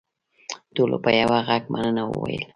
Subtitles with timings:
[0.75, 2.43] ټولو په یوه غږ مننه وویل.